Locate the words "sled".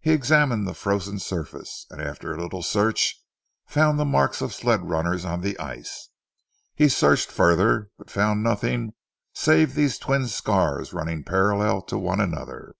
4.54-4.88